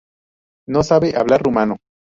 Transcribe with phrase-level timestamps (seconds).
[0.67, 1.77] No sabe hablar rumano.